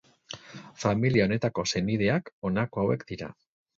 Familia 0.85 1.27
honetako 1.29 1.65
senideak 1.75 2.33
honako 2.51 2.85
hauek 2.85 3.05
dira. 3.13 3.29